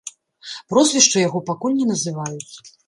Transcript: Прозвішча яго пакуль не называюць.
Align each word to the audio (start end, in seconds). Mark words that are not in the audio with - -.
Прозвішча 0.73 1.21
яго 1.27 1.43
пакуль 1.51 1.79
не 1.81 1.87
называюць. 1.93 2.53